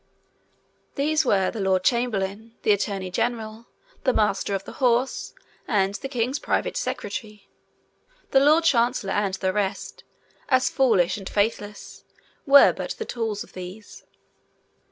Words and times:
These 0.95 1.25
were 1.25 1.51
the 1.51 1.59
lord 1.59 1.83
chamberlain, 1.83 2.55
the 2.63 2.71
attorney 2.71 3.11
general, 3.11 3.67
the 4.03 4.13
master 4.15 4.55
of 4.55 4.63
the 4.63 4.71
horse, 4.81 5.35
and 5.67 5.93
the 5.93 6.09
king's 6.09 6.39
private 6.39 6.75
secretary: 6.75 7.47
the 8.31 8.39
lord 8.39 8.63
chancellor 8.63 9.13
and 9.13 9.35
the 9.35 9.53
rest, 9.53 10.03
as 10.49 10.71
foolish 10.71 11.19
as 11.19 11.29
faithless, 11.29 12.03
were 12.47 12.73
but 12.73 12.95
the 12.97 13.05
tools 13.05 13.43
of 13.43 13.53
these. 13.53 14.03